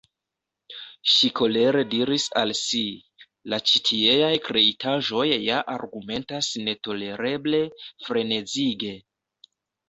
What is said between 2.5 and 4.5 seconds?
si: "La ĉitieaj